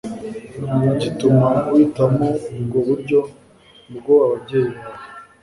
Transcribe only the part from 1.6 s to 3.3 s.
uhitamo ubwo buryo